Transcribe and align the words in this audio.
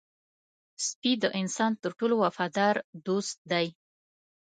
سپي 0.85 1.11
د 1.23 1.25
انسان 1.39 1.71
تر 1.81 1.91
ټولو 1.99 2.15
وفادار 2.23 2.75
دوست 3.07 3.37
دی. 3.51 3.67